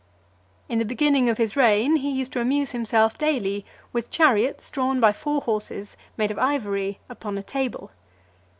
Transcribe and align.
In 0.67 0.79
the 0.79 0.83
beginning 0.83 1.29
of 1.29 1.37
his 1.37 1.55
reign, 1.55 1.97
he 1.97 2.09
used 2.09 2.33
to 2.33 2.39
amuse 2.41 2.71
himself 2.71 3.19
daily 3.19 3.67
with 3.93 4.09
chariots 4.09 4.67
drawn 4.71 4.99
by 4.99 5.13
four 5.13 5.41
horses, 5.41 5.95
made 6.17 6.31
of 6.31 6.39
ivory, 6.39 6.97
upon 7.07 7.37
a 7.37 7.43
table. 7.43 7.91